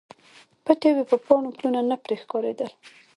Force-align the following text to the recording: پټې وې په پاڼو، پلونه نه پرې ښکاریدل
پټې 0.65 0.89
وې 0.95 1.03
په 1.09 1.17
پاڼو، 1.25 1.55
پلونه 1.57 1.81
نه 1.89 1.95
پرې 2.03 2.15
ښکاریدل 2.21 2.69